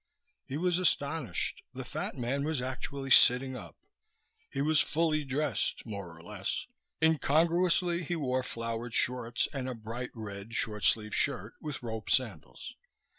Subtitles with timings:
[0.47, 1.61] He was astonished.
[1.75, 3.75] The fat man was actually sitting up.
[4.49, 6.65] He was fully dressed more or less;
[7.03, 12.73] incongruously he wore flowered shorts and a bright red, short sleeve shirt, with rope sandals.